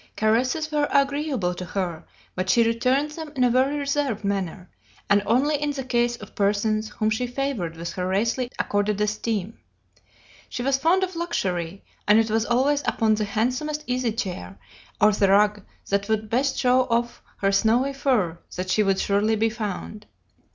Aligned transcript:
Caresses 0.17 0.71
were 0.71 0.87
agreeable 0.91 1.53
to 1.53 1.63
her, 1.63 2.03
but 2.33 2.49
she 2.49 2.63
returned 2.63 3.11
them 3.11 3.31
in 3.35 3.43
a 3.43 3.51
very 3.51 3.77
reserved 3.77 4.23
manner, 4.23 4.67
and 5.11 5.21
only 5.27 5.61
in 5.61 5.69
the 5.73 5.83
case 5.83 6.15
of 6.15 6.33
persons 6.33 6.89
whom 6.89 7.11
she 7.11 7.27
favored 7.27 7.77
with 7.77 7.91
her 7.93 8.07
rarely 8.07 8.49
accorded 8.57 8.99
esteem. 8.99 9.59
She 10.49 10.63
was 10.63 10.79
fond 10.79 11.03
of 11.03 11.15
luxury, 11.15 11.83
and 12.07 12.17
it 12.17 12.31
was 12.31 12.47
always 12.47 12.81
upon 12.87 13.13
the 13.13 13.25
handsomest 13.25 13.83
easy 13.85 14.11
chair, 14.11 14.57
or 14.99 15.11
the 15.11 15.29
rug 15.29 15.61
that 15.89 16.09
would 16.09 16.31
best 16.31 16.57
show 16.57 16.85
off 16.85 17.21
her 17.37 17.51
snowy 17.51 17.93
fur, 17.93 18.39
that 18.55 18.71
she 18.71 18.81
would 18.81 18.99
surely 18.99 19.35
be 19.35 19.51
found. 19.51 20.07